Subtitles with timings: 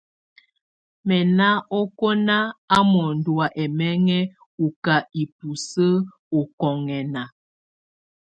[1.07, 1.47] Mɛ ná
[1.79, 2.37] ɔkana
[2.75, 4.19] a mɔndɔ wa ɛmɛŋɛ
[4.63, 5.87] ù ká ibùsǝ
[6.37, 7.23] u ɔkɔŋɛna.